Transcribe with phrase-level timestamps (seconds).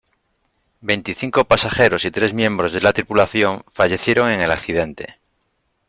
[0.81, 5.19] Veinticinco pasajeros y tres miembros de la tripulación fallecieron en el accidente.